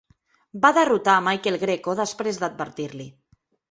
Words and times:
Va 0.63 0.71
derrotar 0.77 1.15
a 1.19 1.25
Michael 1.27 1.61
Greco 1.67 1.97
després 2.03 2.43
d'advertir-li. 2.43 3.13